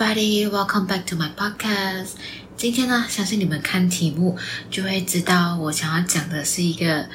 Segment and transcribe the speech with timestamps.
[0.00, 2.12] everybody, welcome back to my podcast.
[2.56, 4.34] 今天呢，相信你们看题目
[4.70, 7.06] 就会知道，我想要讲的是一个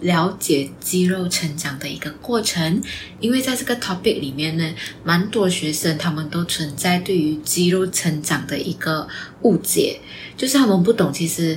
[0.00, 2.82] 了解肌肉成长的一个过程。
[3.20, 4.74] 因为在这个 topic 里面呢，
[5.04, 9.06] 蛮多学生他们都存在对于肌肉成长的一个
[9.42, 10.00] 误解，
[10.36, 11.56] 就是他们不懂其实。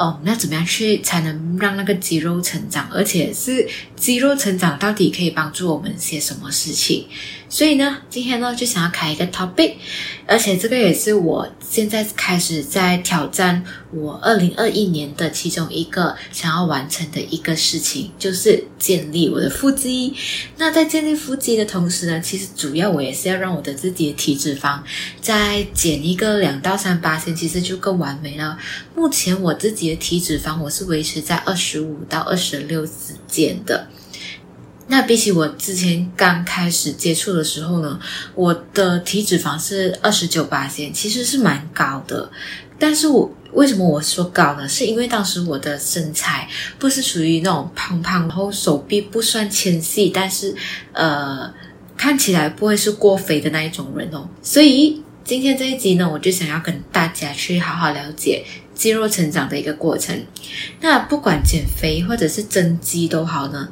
[0.00, 2.88] 哦，那怎么样去才能让那个肌肉成长？
[2.90, 7.04] 而且是肌肉成长到底可以帮助我们些什么事情？
[7.50, 9.74] 所以呢，今天呢就想要开一个 topic，
[10.26, 20.12] 而且这个也是我现在开始在挑战我二零二一年的其中一个想要完成的一个事情，就是建立我的腹肌。
[20.56, 24.80] 那在建立腹肌的同时呢，其实主要我也是要让我的自己的体脂肪
[25.20, 28.58] 再减一个两到三八千，其实就更完美了。
[28.96, 30.00] 目前我自己的。
[30.00, 33.86] 体脂肪我是维持在二十五到二十六之间的。
[34.90, 37.98] 那比起我之前刚开始接触的时候呢，
[38.34, 42.28] 我的体脂肪是二十九巴仙，其实是蛮高的。
[42.76, 44.68] 但是我为什么我说高呢？
[44.68, 50.54] 是因为当时我的身材不是属于那种胖胖，然后手臂不算纤细，但是
[50.92, 51.52] 呃
[51.96, 54.28] 看起来不会是过肥的那一种人哦。
[54.42, 58.42] 所以今天这一集呢，我就想要跟大家去好好了解。
[58.74, 60.20] 肌肉成长的一个过程，
[60.80, 63.68] 那不管减肥或者是增肌都好呢，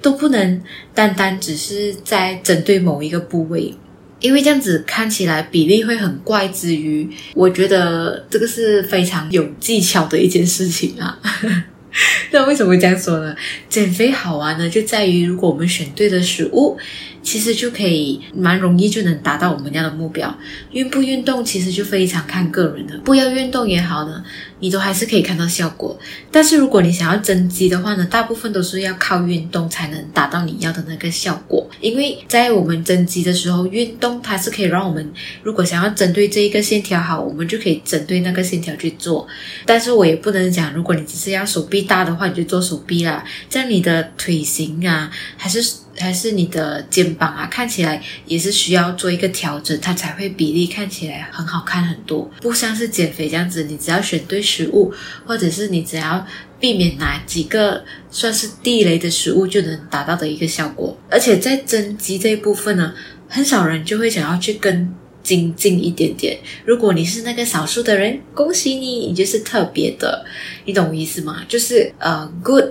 [0.00, 0.62] 都不能
[0.94, 3.74] 单单只是在针对某一个部位，
[4.20, 11.18] 因为这样子看起来比例会很怪之余，我觉得这个是非常有技巧的一件事情啊。
[12.30, 13.34] 那为什么会这样说呢？
[13.68, 16.78] 减肥好玩呢，就在于如果我们选对的食物。
[17.22, 20.36] 其实就可以蛮容易就能达到我们要的目标。
[20.72, 24.24] 运不运动其实就非常看个人的，不要运动也好呢，
[24.58, 25.98] 你都还是可以看到效果。
[26.32, 31.68] 但是如果你想要增肌的话呢，大部分都是要靠运动才能达到你要的那个效果。
[31.80, 35.12] 因为在我们增肌的时候，运动它是可以让我们，
[35.42, 39.26] 如果想要针对这一个线条好，我们就可以针对那个线条去做。
[39.66, 43.24] 但是我也不能讲，如果你只是要手臂大的话，你就做手臂啦。
[43.48, 45.62] 这样你的腿型啊，还是。
[46.00, 52.30] 还是你的肩膀啊，看起来也是需要做一个调整，它才会比例看起来很好看很多。
[52.40, 54.92] 不像是减肥这样子，你只要选对食物，
[55.24, 56.26] 或者是你只要
[56.58, 60.96] 避免哪几个算是地雷的食物，就能达到的一个效果。
[61.10, 62.94] 而且在增肌这一部分呢，
[63.28, 66.38] 很少人就会想要去更精进一点点。
[66.64, 70.24] 如果你是那个少数的人，恭喜你，你就是特别的。
[70.64, 71.44] 你懂我意思吗？
[71.46, 72.64] 就是呃，good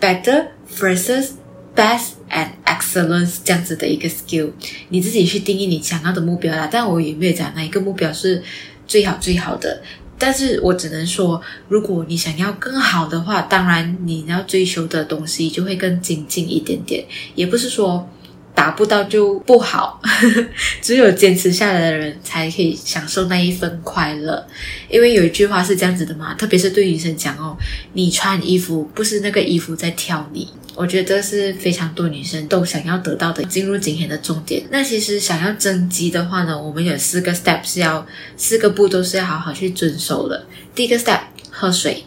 [0.00, 1.30] better versus
[1.74, 2.50] best and
[2.88, 4.50] excellence 这样子的一个 skill，
[4.88, 6.68] 你自己去定义你想要的目标啦。
[6.70, 8.42] 但我也没有讲哪一个目标是
[8.86, 9.82] 最好最好的，
[10.16, 17.04] 但是我只能说，如果你想要更好的话，当然你要追求的东西就会更精进一点点，
[17.34, 18.08] 也不是说。
[18.58, 20.02] 达不到就不好，
[20.82, 24.44] 只有坚持下来的人才可以享受那一份快乐。
[24.90, 27.56] 因为有一句话是这样子的嘛，特别是对女生讲哦，
[27.92, 30.48] 你穿衣服不是那个衣服在挑你。
[30.74, 33.44] 我觉得这是非常多女生都想要得到的。
[33.44, 38.04] 进入今天的重点，那其实想要增肌的话呢，我们有四个 step 是要
[38.36, 40.44] 四个步骤是要好好去遵守的。
[40.74, 41.20] 第一个 step，
[41.52, 42.02] 喝水。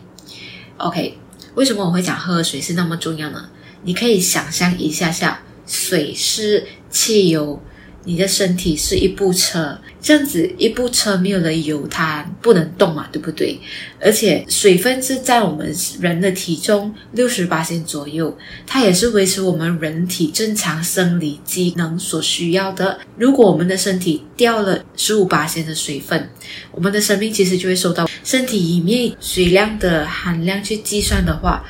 [0.75, 1.17] OK，
[1.55, 3.45] 为什么我会讲喝水是那么重要呢？
[3.83, 5.39] 你可以想象一下下。
[5.65, 7.61] 水是汽油，
[8.03, 13.59] 你的身体是一部车，这样子一部车没有了油，它不能动嘛，对不对？
[14.01, 18.35] 而且水分是在我们人的体重六十八%左右，
[18.65, 22.99] 它也是维持我们人体正常生理机能所需要的。
[23.17, 26.29] 如果我们的身体掉了十五%的水分，
[26.71, 31.63] 我们的生命其实就会受到身体里面水量的含量去计算的话。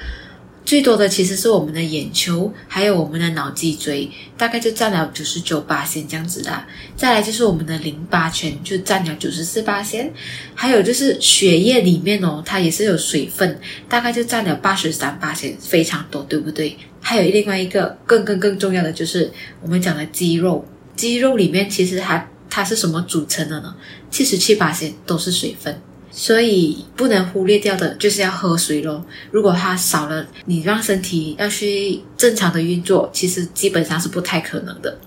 [0.63, 6.65] 最多的其实是我们的眼球，还有我们的脑脊椎，大概就占了九十九八仙这样子的。
[6.95, 10.13] 再来就是我们的淋巴圈，就占了九十四八仙。
[10.53, 16.77] 还有就是血液里面哦，它也是有水分，大概就占了八十三八仙，非常多，对不对？
[17.01, 19.29] 还有另外一个更更更重要的就是
[19.61, 20.63] 我们讲的肌肉，
[20.95, 23.75] 肌肉里面其实它它是什么组成的呢？
[24.11, 25.81] 七十七八仙都是水分。
[26.11, 29.05] 所以不能忽略掉的就是要喝水咯。
[29.31, 34.99] 如果它少了，你让身体要去正常的运作，其实基本上是不太可能的。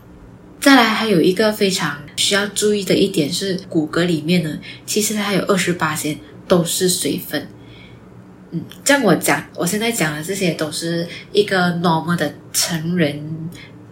[0.59, 6.17] 再来，还有一个非常需要注意的一点是，骨骼里面呢，其实它有二十八%
[6.49, 7.47] 都是水分。
[8.51, 13.23] 嗯，这样我讲，我现在讲的这些都是一个 normal 的成人。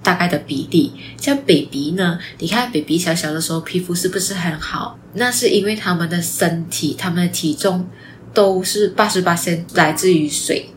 [0.03, 4.99] 大概的比例，像 baby 呢，你看 baby 小小的时候皮肤是不是很好？
[5.15, 7.89] 那是因为他们的身体、他们的体重
[8.35, 10.69] 都是88%来自于水，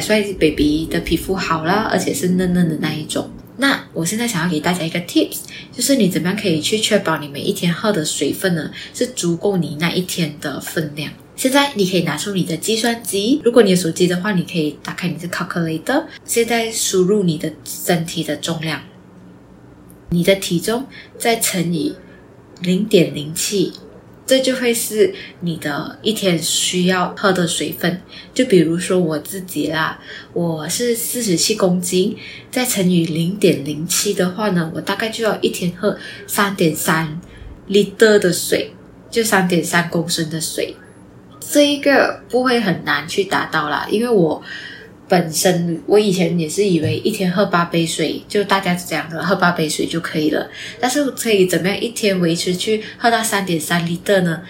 [0.00, 3.30] 所以 baby 的皮肤好了，而且是嫩嫩的那一种。
[3.56, 5.38] 那我现在想要给大家一个 tips，
[5.72, 11.12] 就是你怎么样可以去确保你每一天喝的水分呢，是足够你那一天的分量。
[11.36, 18.82] 现在你可以拿出你的计算机，如果你有手机的话，你可以打开你的 calculator，现在输入你的身体的重量，
[20.10, 20.86] 你的体重
[21.18, 21.96] 再乘以
[22.60, 23.72] 零点零七。
[24.26, 28.00] 这就会是你的一天需要喝的水分。
[28.32, 30.00] 就比如说我自己啦，
[30.32, 32.16] 我是四十七公斤，
[32.50, 37.20] 再乘以零点零七的话呢，我大概就要一天喝三点三
[37.68, 38.72] liter 的水，
[39.10, 40.74] 就三点三公升的水。
[41.54, 44.42] 这一个不会很难去达到啦，因为我。
[45.06, 50.50] 本身我以前也是以为一天喝八杯水，就大家这样的喝八杯水就可以了。
[50.80, 54.42] 但是可以怎么样一天维持去喝到三点三 L 呢？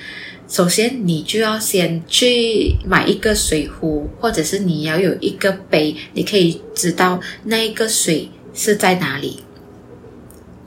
[0.49, 9.41] 首先你就要先去买一个水壶，或者是你要有一个杯，你可以知道那一个水是在哪里。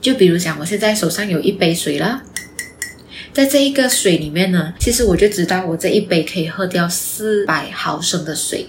[0.02, 2.22] 就比如讲，我现在手上有一杯水了，
[3.38, 8.68] 在这一个水里面呢，其实我就知道我这一杯可以喝掉四百毫升的水。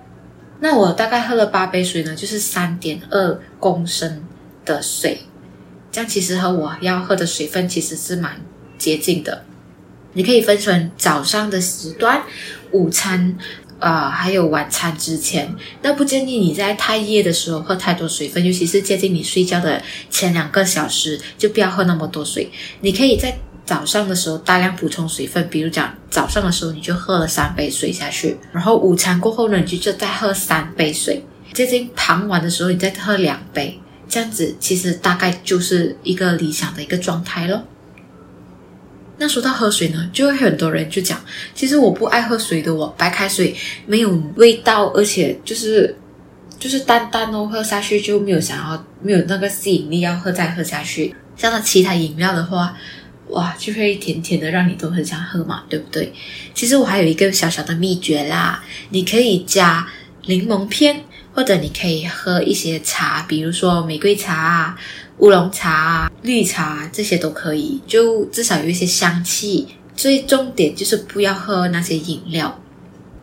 [0.60, 4.22] 那我大概喝了八杯水呢，就是三点二公升
[4.64, 5.22] 的水，
[5.92, 8.40] 这样其实和我要喝的水分其实是蛮
[8.78, 9.44] 接近的。
[10.14, 12.22] 你可以分成早上的时段、
[12.72, 13.36] 午餐，
[13.80, 15.52] 呃，还有晚餐之前。
[15.82, 19.82] 那不建议你在太夜的时候喝太多水分，尤其是接近你睡觉的
[20.12, 22.52] 前两个小时，就不要喝那么多水。
[22.82, 23.36] 你可以在
[23.70, 31.24] 早上的时候大量补充水分，比如讲早上的时候你就喝了三杯水下去，然后午餐过后呢，你就就再喝三杯水，
[31.54, 37.62] 接近傍晚的时候你再喝两杯，这样子其实大概就是一个理想的一个状态咯。
[39.20, 41.22] 那说到喝水呢，就会很多人就讲，
[41.54, 43.56] 其实我不爱喝水的，我白开水
[43.86, 45.96] 没有味道，而且就是
[46.58, 51.14] 就是淡淡哦，喝下去就没有想要没有那个吸引力要喝再喝下去。
[51.38, 52.76] 像那其他饮料的话。
[53.30, 56.12] 哇，就会甜甜的，让你都很想喝嘛，对不对？
[56.54, 59.88] 其实我还有一个小小的秘诀啦，你可以加
[60.26, 61.04] 柠檬片，
[61.34, 64.80] 或者你可以喝一些茶，比如说玫瑰茶啊、
[65.20, 69.68] 乌龙茶啊、绿茶这些都可以，就至少有一些香气。
[69.96, 72.60] 最重点就是不要喝那些饮料，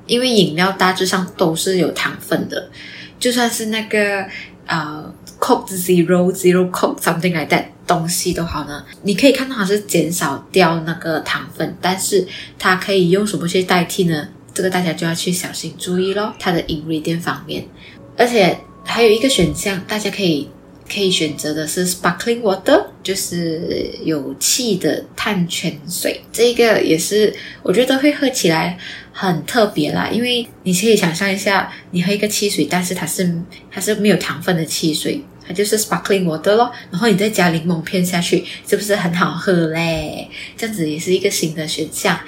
[0.07, 2.71] 因为饮料大致上都是有糖分的，
[3.19, 4.25] 就算是那个
[4.67, 5.13] 呃。
[5.39, 12.27] Coke Zero Zero Coke something like that 东西都好呢，你可以看到它是减少掉那个糖分，但是
[12.59, 14.29] 它可以用什么去代替呢？
[14.53, 17.67] 这个大家就要去小心注意咯，它的 ingredient 方面。
[18.17, 20.49] 而且还有一个选项，大家可以
[20.93, 26.21] 可以选择的是 sparkling water，就是有气的碳泉水。
[26.33, 28.79] 这个也是我觉得会喝起来
[29.13, 33.35] 很特别啦，因为你可以想象一下，你喝一个汽水，但是它是
[33.71, 35.21] 它是没有糖分的汽水。
[35.49, 40.29] 它就是 sparkling water 咯，然后你再加柠檬片下去，是不是很好喝嘞？
[40.57, 42.19] 这样子也是一个新的选项。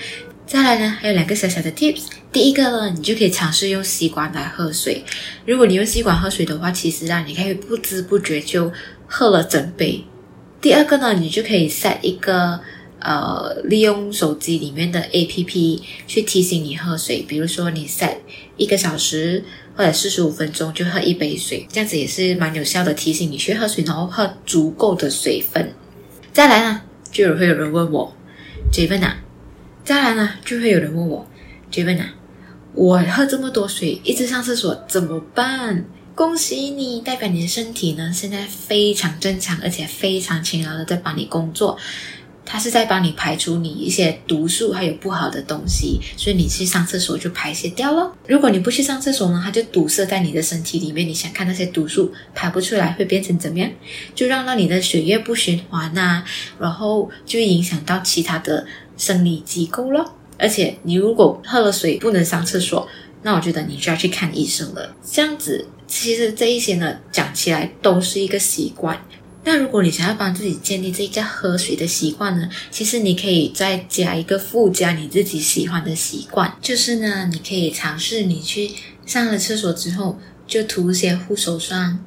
[0.49, 2.05] 再来呢，还有两个小小的 tips。
[2.33, 5.05] 第一个呢，你就可以尝试用吸管来喝水。
[5.45, 8.73] 如果你用吸管喝水的话，其实啊，你可以不知不觉就
[9.07, 10.03] 喝了整杯。
[10.63, 12.59] 第二个呢，你就可以 set 一个
[12.99, 18.17] 呃，利用手机里面的 APP 去提醒你喝水，比如说你 set
[18.57, 19.45] 一个小时。
[19.77, 25.73] 或者四十五分钟就喝一杯水，这样子也是蛮有效的提醒你去喝水，然后喝足够的水分。
[26.33, 26.81] 再来呢，
[27.13, 28.13] 就有会有人问我
[28.73, 29.19] ，Javen 啊，
[29.89, 31.27] 再来呢，就会有人问我
[31.73, 32.15] ，Javen 啊，
[32.75, 35.83] 我喝这么多水，一直上厕所怎么办？
[36.15, 41.79] 恭喜你，代表你的身体呢现在非常正常，而且非常勤劳的在帮你工作。
[42.45, 48.15] 它是在帮你排除你一些毒素，还有不好的东西，所以你去上厕所就排泄掉了。
[48.27, 51.09] 如果你不去上厕所呢，它就堵塞在你的身体里面。
[51.09, 53.71] 你想看那些毒素排不出来，会变成怎么样？
[54.15, 56.25] 就让到你的血液不循环呐、啊，
[56.59, 58.67] 然后就影响到其他的
[58.99, 60.13] 生理机构了。
[60.37, 62.87] 而且你如果喝了水不能上厕所，
[63.23, 64.95] 那我觉得你就要去看医生了。
[65.11, 69.03] 这样子，其实这一些呢，讲起来都是一个习惯。
[69.45, 78.71] 那如果你想要帮自己建立这个喝水的习惯呢，其实你可以再加一个附加你自己喜欢的习惯，就是呢，你可以尝试你去
[79.07, 81.99] 上了厕所之后就涂一些护手霜，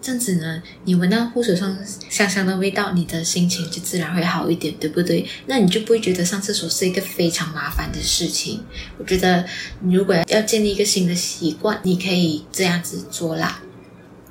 [0.00, 1.76] 这样子呢，你闻到护手霜
[2.08, 5.26] 香香的味道，你的心情就自然会好一点，对不对？
[5.46, 8.62] 那你就不会觉得上厕所是一个非常麻烦的事情。
[8.98, 9.44] 我觉得
[9.80, 13.62] 你如果要建立一个新的习惯，你可以这样子做啦。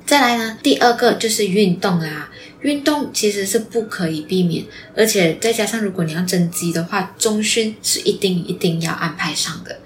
[0.06, 2.30] 再来呢，第二个就是运动啦。
[2.62, 4.64] 运动其实是不可以避免，
[4.96, 9.78] 而且再加上如果你要增肌的话，中训是一定一定要安排上的。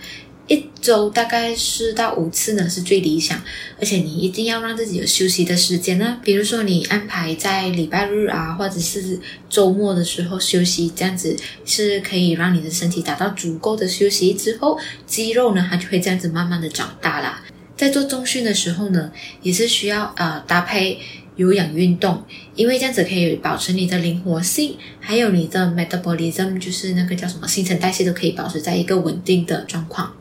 [0.51, 3.41] 一周大概四到五次呢是最理想，
[3.79, 14.77] 而且你一定要让自己有休息的时间呢，比如说你安排在礼拜日啊，或者是周末的时候休息，这样子是可以让你的身体达到足够的休息之后，
[15.07, 17.45] 肌肉呢它就会这样子慢慢的长大啦。
[17.77, 20.99] 在做重训的时候呢，也是需要呃搭配
[21.37, 22.25] 有氧运动，
[22.57, 30.13] 因为这样子可以保持你的灵活性，还有你的 metabolism，就是那个叫什么新陈代谢都可以保持在一个稳定的状况。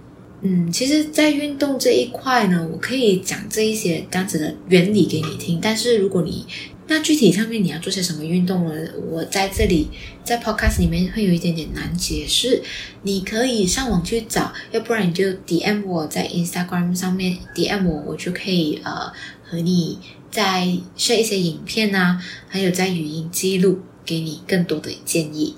[0.42, 5.60] 嗯，其实，在运动这一块呢，我可以讲这一些这样子的原理给你听。
[5.62, 6.46] 但是，如果你
[6.88, 8.74] 那具体上面你要做些什么运动呢？
[9.12, 9.88] 我在这里
[10.24, 12.64] 在 podcast 里面会有一点点难解释。
[13.04, 19.12] 你可以上网去找，要不然你就 DM 我在 Instagram 上面 DM 我，我就可以呃
[19.44, 20.00] 和你
[20.32, 20.66] 再
[20.98, 25.56] share 一些影片啊，还有在语音记录给你更多的建议。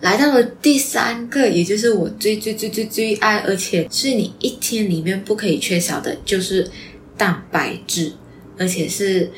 [0.00, 6.68] 来到了第三个，也就是我最最最最最爱，而且是你一天里面不可以缺少的，就是
[7.16, 8.12] 蛋白质。
[8.58, 9.30] 而且是，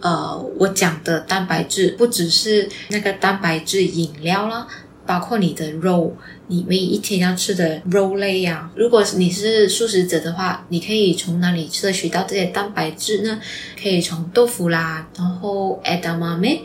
[0.00, 4.66] 呃，我讲的蛋白质不只是那个蛋白质饮料啦，
[5.06, 6.14] 包括你的肉，
[6.48, 8.72] 你每一天要吃的肉类呀、啊。
[8.74, 13.40] 如果你是素食者的话，你可以从哪里摄取到这些蛋白质呢？
[13.82, 16.60] 可以从豆腐啦，然后 edamame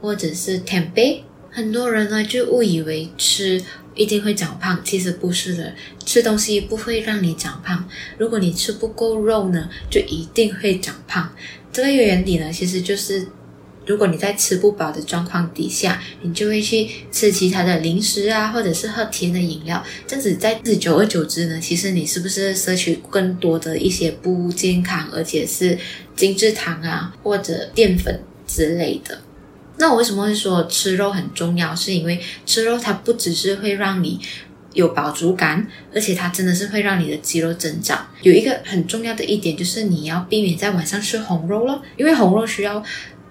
[0.00, 1.20] 或者是 tempeh。
[1.56, 3.58] 很多人呢就误以为吃
[3.94, 7.88] 一定会长胖，其实不是的，吃东西不会让你长胖。
[8.18, 11.34] 如果你吃不够肉呢，就一定会长胖。
[11.72, 13.26] 这个原理呢，其实就是
[13.86, 25.78] 如果你在吃不饱的状况底下，你就会去吃其他的零食啊，或者是喝甜的饮料，这样子在久而久之呢，其实你是不是摄取更多的一些不健康，而且是
[26.14, 29.22] 精制糖啊，或者淀粉之类的？
[29.78, 31.74] 那我为什么会说吃肉很重要？
[31.74, 34.20] 是因为吃肉它不只是会让你
[34.72, 38.06] 有饱足感，而且它真的是会让你的肌肉增长。
[38.22, 42.82] 有一个很重要的一点就是你要避免在晚上吃红肉了，因为红肉需要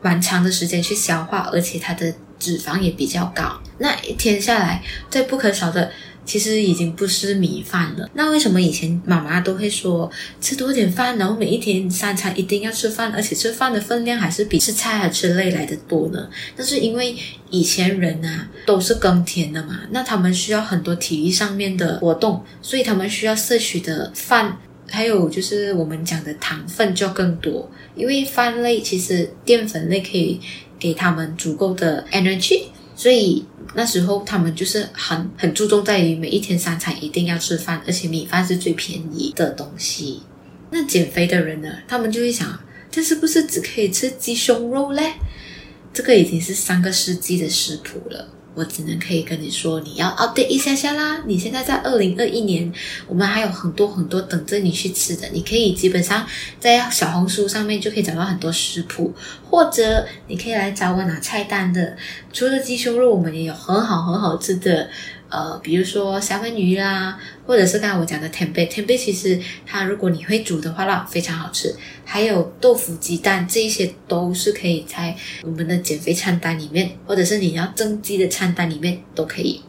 [0.02, 3.60] 蛮长的时间去消化，而且它的脂肪也比较高。
[3.78, 5.92] 那一天下来，最不可少的。
[6.26, 8.10] 其实已经不是米饭了。
[8.14, 10.10] 那为什么以前妈妈都会说
[10.42, 16.28] 吃多点饭，然后每一天三餐一定要吃饭，而且吃饭的分量还是比吃菜还吃类来的多呢？
[16.58, 17.16] 那是因为
[17.50, 24.58] 以前人啊都是耕田的嘛，那他们需要很多体力上面的活动，所以他们需要摄取的饭，
[24.90, 27.70] 还有就是我们讲的糖分就更多。
[27.96, 30.40] 因为饭类其实淀粉类可以
[30.78, 32.64] 给他们足够的 energy，
[32.96, 33.46] 所以。
[33.74, 40.22] 那时候他们就是很很注重在于每一天三餐一定要吃饭，而且米饭是最便宜的东西。
[40.72, 42.58] 那减肥的人呢，他们就会想，
[42.90, 45.16] 这是不是只可以吃鸡胸肉嘞？
[45.92, 48.30] 这个已经是三个世纪的食谱了。
[48.56, 51.22] 我只能可以跟你说，你要 update 一下下啦。
[51.28, 52.72] 你现在在二零二一年，
[53.08, 55.28] 我们还有很多很多等着你去吃的。
[55.34, 56.26] 你可以基本上
[56.60, 59.14] 在小红书上面就可以找到很多食谱，
[59.50, 61.96] 或者你可以来找我拿菜单的。
[62.34, 64.90] 除了鸡胸肉，我们也有很好很好吃的。
[65.30, 71.76] 呃，比如说三文鱼啦，或者是刚才我讲的 tempeh，tempeh 其实它如果你会煮的话，那非常好吃。
[72.06, 79.62] 还有豆腐鸡蛋，这一些都是可以在我们的减肥餐单里面，或者是你要增肌的餐单里面都可以。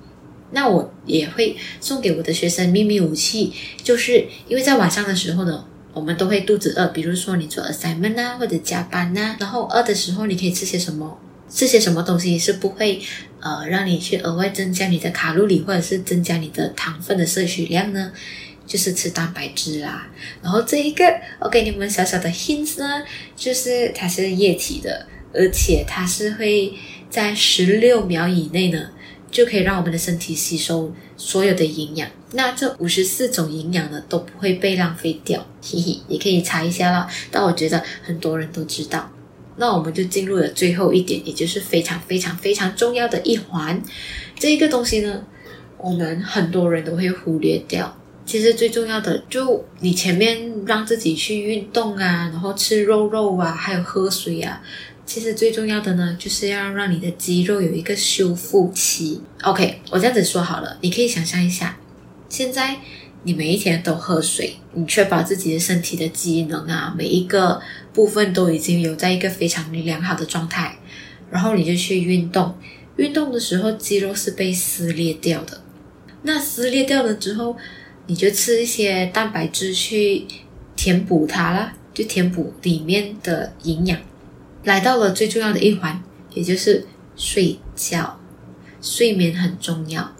[0.53, 11.19] 那我也会送给我的学生秘密武器，就是因为在晚上的时候呢，我们都会肚子饿，比如说你做 assignment 啊，或者加班呐、然后饿的时候你可以吃些什么？
[11.49, 13.01] 吃些什么东西是不会
[13.41, 18.13] 呃让你去额外增加你的卡路里或者是增加你的糖分的摄取量呢？
[18.67, 20.09] 就是吃蛋白质啦。
[20.43, 21.05] 然后这一个
[21.39, 23.03] 我给你们小小的 hint 呢，
[23.37, 26.75] 就是它是液体的，而且它是会
[27.09, 28.91] 在十六秒以内呢
[29.31, 32.11] 就可以让我们的身体吸收所有的营养。
[32.33, 37.09] 那这五十四种营养呢都不会被浪费掉，嘿嘿，你可以查一下啦。
[37.31, 39.09] 但我觉得很多人都知道。
[39.57, 43.83] 那我们就进入了最后一点，也就是非常非常非常重要的一环。
[44.39, 45.25] 这一个东西呢，
[45.79, 47.97] 我们很多人都会忽略掉。
[48.25, 54.63] 其实最重要的，就你前面让自己去运动啊，然后吃肉肉啊，还有喝水啊。
[55.05, 59.21] 其实最重要的呢，就是要让你的肌肉有一个修复期。
[59.43, 61.79] OK，我这样子说好了，你可以想象一下，
[62.29, 62.77] 现在。
[63.27, 67.61] 你每一天都喝水，你确保自己的身体的机能啊，每一个
[67.93, 70.79] 部分都已经有在一个非常良好的状态，
[71.29, 72.57] 然后你就去运动。
[72.95, 75.61] 运动的时候，肌肉是被撕裂掉的。
[76.23, 77.57] 那撕裂掉了之后，
[78.07, 80.25] 你就吃一些蛋白质去
[80.77, 83.99] 填补它啦，就填补里面的营养。
[84.63, 86.01] 来到了最重要的一环，
[86.33, 88.21] 也就是睡觉。
[88.81, 90.16] 睡眠很重要。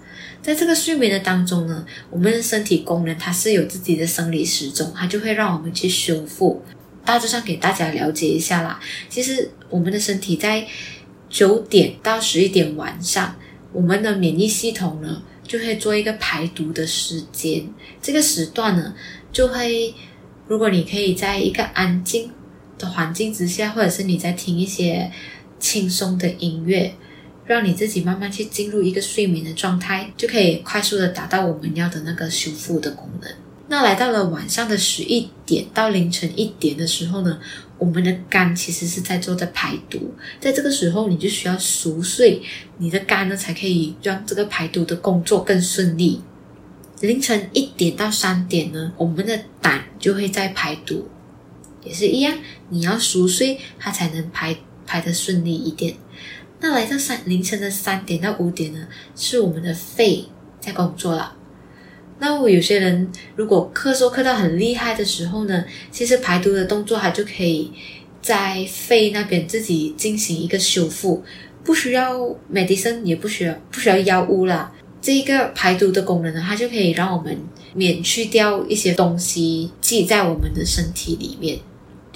[0.47, 6.63] 在这个睡眠的当中呢，我们的身体功能它是有自己的生理时钟，它就会让我们去修复。
[7.05, 8.79] 大致上给大家了解一下啦。
[9.09, 10.65] 其实我们的身体在
[11.29, 13.35] 九点到十一点晚上，
[13.73, 17.69] 我们的免疫系统呢就会做一个排毒的时间。
[18.01, 18.95] 这个时段呢，
[19.33, 19.93] 就会
[20.47, 22.31] 如果你可以在一个安静
[22.79, 25.11] 的环境之下，或者是你在听一些
[25.59, 26.95] 轻松的音乐。
[27.47, 33.31] 让你自己慢慢去进入一个睡眠的状态，就可以快速的达到我们要的那个修复的功能。
[33.69, 37.39] 那来到了晚上的十一点到凌晨一点的时候呢，
[37.79, 42.41] 我们的肝其实是在做着排毒，在这个时候你就需要熟睡，
[42.79, 46.21] 你的肝呢才可以让这个排毒的工作更顺利。
[47.01, 51.09] 凌晨一点到三点呢，我们的胆就会在排毒，
[51.85, 52.39] 也是一样，
[52.69, 55.95] 你要熟睡，它才能排排的顺利一点。
[56.67, 60.25] 那来到三凌晨的三点到五点呢，是我们的肺
[60.59, 61.33] 在工作了。
[62.19, 67.71] 那我有些人如果咳嗽咳到很厉害的时候呢，其实排毒的动作它就可以
[68.21, 71.23] 在肺那边自己进行一个修复，
[71.63, 72.19] 不需要
[72.53, 74.73] medicine，也不需要不需要药物啦。
[75.01, 77.39] 这一个排毒的功能呢，它就可以让我们
[77.75, 81.61] 免去掉一些东西积在我们的身体里面。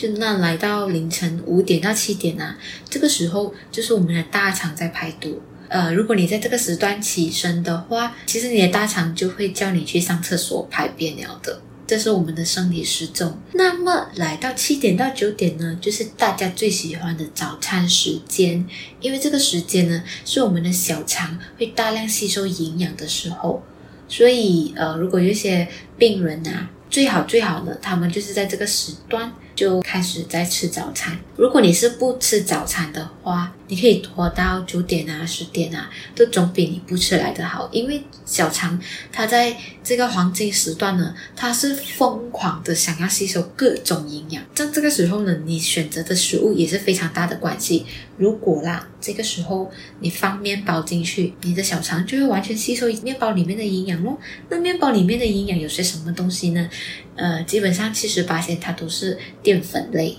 [0.00, 2.56] 就那来到凌晨五点到七点啊，
[2.88, 5.42] 这个时候就是我们的大肠在排毒。
[5.68, 11.60] 呃，如果你在这个时段起身的话，其实你的大肠就会叫你去上厕所排便了的。
[11.86, 13.38] 这是我们的生理时钟。
[13.52, 18.66] 那么来到七点到九点呢，就是大家最喜欢的早餐时间，
[19.02, 23.62] 因为这个时间呢是我们的小肠会大量吸收营养的时候。
[24.08, 29.30] 所以呃，如果有些病人啊，最好最好呢，他们就是在这个时段。
[29.60, 31.18] 就开始在吃早餐。
[31.36, 37.68] 如果你是不吃早餐的话，你可以拖到九点啊、十点啊，都总比你不吃来的好。
[37.72, 38.78] 因为小肠
[39.12, 44.42] 它在这个黄金时段呢，它是疯狂的想要吸收各种营养。
[44.52, 47.86] 在这个时候呢，你选择的食物也是非常大的关系。
[48.18, 54.18] 如果啦，这个时候你放面包进去，你的小肠就会完全吸收面包里面的营养咯。
[54.48, 56.68] 那面包里面的营养有些什么东西呢？
[57.14, 60.18] 呃，基本上七十八它都是淀粉类，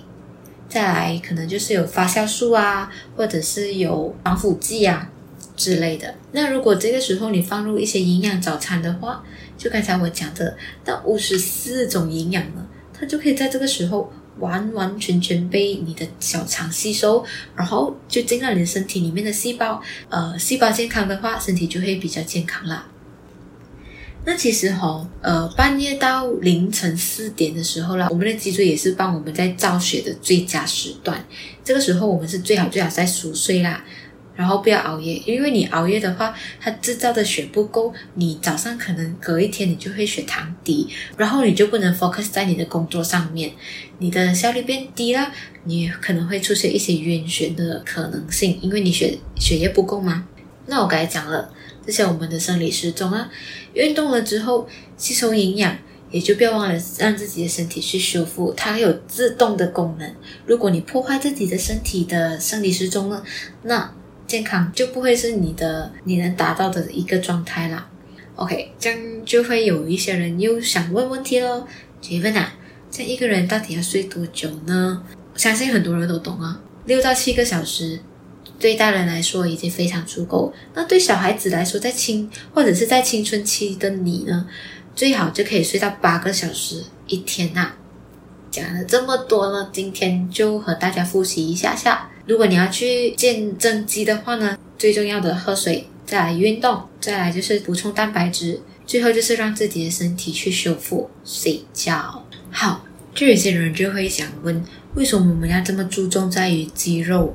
[0.72, 5.12] 再来可能就是有发酵素啊，或者是有防腐剂啊
[5.58, 6.16] 之类的。
[6.32, 9.22] 那如果这个时候你放入一些营养早餐的话，
[9.58, 10.56] 就刚才我讲的
[10.86, 12.66] 那五十四种营养呢，
[12.98, 19.84] 它就可以在这个时候完完全全被你的小肠吸收，然后就进到你身体里面的细胞。
[20.08, 22.88] 呃，细胞健康的话，身体就会比较健康啦。
[24.24, 31.26] 那其实哈，呃，半夜到凌晨四点的时候啦，我们的脊椎也是帮我们在造血的最佳时段。
[31.64, 33.84] 这个时候我们是最好最好在熟睡啦，
[34.36, 43.52] 然后不要熬夜，因为你熬夜的话，它制造的血不够，你早上可能隔一天你就会血糖低，然后你就不能 focus 在你的工作上面，
[43.98, 45.32] 你的效率变低了，
[45.64, 50.28] 你可能会出现一些晕眩的可能性，因为你血血液不够嘛。
[50.68, 51.52] 那我刚才讲了。
[51.92, 53.30] 这些我们的生理时钟啊，
[53.74, 55.78] 运动了之后吸收营养，
[56.10, 60.16] 也就不要忘了让自己的身体去修复，它有自动的功能。
[60.46, 63.22] 如果你破坏自己的身体的生理时钟呢，
[63.64, 63.94] 那
[64.26, 67.90] 健康就不会是你的你能达到的一个状态啦。
[68.36, 71.68] OK，这样就会有一些人又想问问题喽，
[72.00, 72.54] 请问啊，
[72.90, 75.04] 这一个人到底要睡多久呢？
[75.36, 78.00] 相信很多人都懂啊，六到七个小时。
[78.62, 84.48] 对大人来说已经非常足够，那对小孩子来说，在青或者是在青春期的你呢，
[84.96, 87.78] 最好就可以睡到八个小时一天呐、啊。
[88.52, 92.10] 讲了这么多呢，今天就和大家复习一下下。
[92.28, 102.24] 如果你要去见增肌的话呢，最重要的喝水，再来运动，再来就是补充蛋白质，最后就是让自己的身体去修复睡觉。
[102.52, 107.34] 好，就有些人就会想问，为什么我们要这么注重在于肌肉？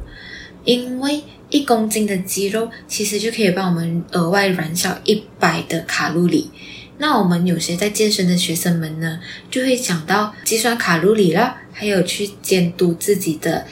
[0.67, 6.51] 因为一公斤的肌肉其实就可以帮我们额外燃烧一百的卡路里。
[6.99, 13.65] 那我们有些在健身的学生们呢，就会想到计算卡路里了，还有去监督自己的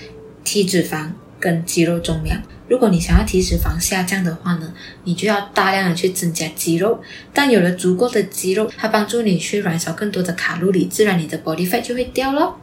[0.45, 2.41] 体脂肪跟肌肉重量。
[2.69, 7.03] 如果你想要体脂肪下降的话呢，你就要大量的去增加肌肉。
[7.33, 12.61] 但有了足够的肌肉，它帮助你去燃烧更多的卡路里，自然你的 body fat 就会掉咯。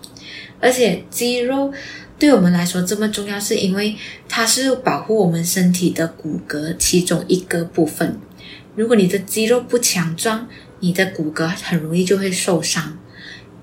[0.61, 1.73] 而且肌肉。
[2.21, 3.95] 对我们来说这么重要，是因为
[4.29, 8.19] 它是保护我们身体的骨骼其中一个部分。
[8.75, 10.47] 如果你的肌肉不强壮，
[10.81, 12.95] 你的骨骼很容易就会受伤。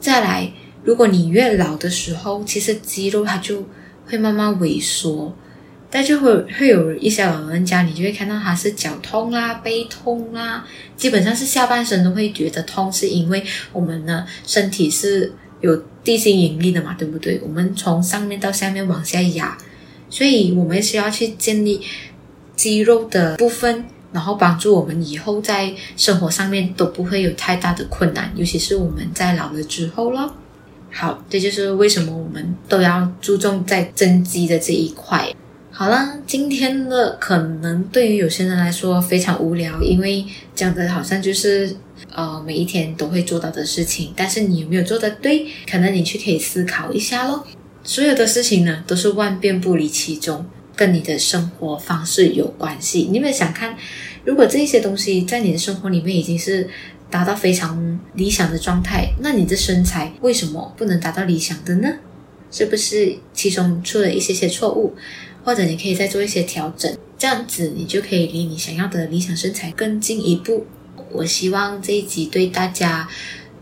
[0.01, 3.65] 再来，如果你越老的时候，其实肌肉它就
[4.05, 5.33] 会慢慢萎缩。
[5.89, 10.67] 但就会会有一些老人家，你就会看到他是脚痛啦、背痛啦，
[10.97, 13.43] 基本上是下半身都会觉得痛，是因为
[13.73, 17.41] 我们的身体是有地心引力的嘛，对不对？
[17.43, 19.57] 我们从上面到下面往下压，
[20.09, 21.81] 所以我们需要去建立
[22.55, 30.35] 肌肉的部分，然后帮助我们以后在生活上面都不会有太大的困难，尤其是我们在老了之后了。
[30.91, 35.29] 好，这就是为什么我们都要注重在增肌的这一块。
[35.79, 41.73] 好了，今天的可能对于有些人来说非常无聊，因为讲的好像就是
[42.13, 45.47] 呃每一天都会做到的事情，但是你有没有做的对？
[45.71, 47.47] 可能你去可以思考一下咯。
[47.85, 53.07] 所有的事情呢，都是万变不离其宗，跟你的生活方式有关系。
[53.09, 53.77] 你有没有想看，
[54.25, 56.69] 如果这些东西在你的生活里面已经是
[57.09, 61.89] 达到非常理想的状态，那你的身材为什么不能达到理想的呢？
[62.51, 64.97] 是不是其中出了一些些错误？
[65.45, 70.67] 或者你可以再做一些调整，这样子你就可以离你想要的理想身材更进一步。
[71.11, 73.09] 我希望这一集对大家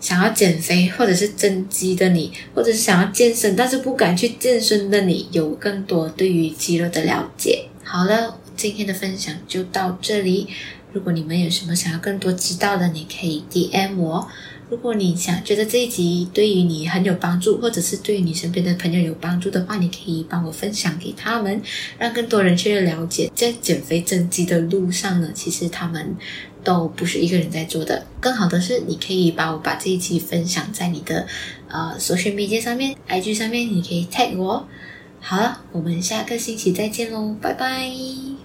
[0.00, 7.68] 想要减肥或者是增肌的你，或者是想要健身但是不敢去健身的你，有更多对于肌肉的了解。
[7.84, 10.48] 好了，今天的分享就到这里。
[10.92, 14.28] 如果你们有什么想要更多知道的，你可以 DM 我。
[14.68, 21.62] 如果你想觉得这一集对于你很有帮助，或者是对于你身边的朋友有帮助的话，你可以帮我分享给他们，
[21.98, 26.16] 让更多人去了解，在减肥增肌的路上呢，其实他们
[26.64, 28.04] 都不是一个人在做的。
[28.20, 31.26] 更好的是，你可以把我把这一集分享在你的
[31.68, 34.66] 呃社群媒体上面，IG 上面，你可以 tag 我。
[35.20, 38.35] 好了，我们下个星期再见喽，拜拜。